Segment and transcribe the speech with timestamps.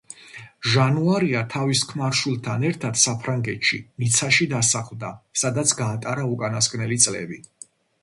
[0.75, 7.45] ჟანუარია თავის ქმარ-შვილთან ერთად საფრანგეთში, ნიცაში დასახლდა, სადაც გაატარა უკანასკნელი წლები.